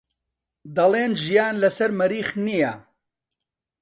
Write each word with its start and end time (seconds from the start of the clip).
دەڵێن 0.75 1.11
ژیان 1.23 1.55
لەسەر 1.63 1.91
مەریخ 1.99 2.29
نییە. 2.45 2.73